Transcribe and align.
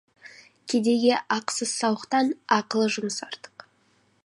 Кедейге 0.69 1.15
ақысыз 1.37 1.71
сауықтан 1.81 2.27
ақылы 2.57 2.89
жұмыс 2.97 3.21
артық. 3.29 3.69